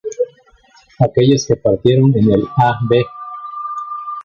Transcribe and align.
Aquellos 0.99 1.45
que 1.45 1.55
partieron 1.57 2.11
en 2.17 2.31
el 2.31 2.41
a. 2.57 2.79
v. 2.89 3.05